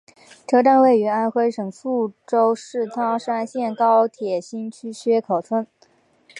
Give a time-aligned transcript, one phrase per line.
[0.47, 5.67] 车站位于安徽省宿州市砀山县高铁新区薛口村。